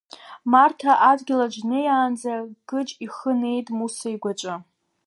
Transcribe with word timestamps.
Марҭа 0.51 0.91
адгьылаҿ 1.09 1.53
днеиаанӡа, 1.63 2.35
Гыџь 2.69 2.91
ихы 3.05 3.31
неит 3.39 3.67
Муса 3.77 4.07
игәаҿы. 4.15 4.53